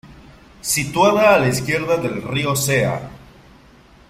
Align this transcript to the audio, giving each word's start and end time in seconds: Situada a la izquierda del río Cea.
Situada 0.69 1.27
a 1.35 1.37
la 1.37 1.47
izquierda 1.47 1.95
del 1.97 2.23
río 2.23 2.55
Cea. 2.55 3.07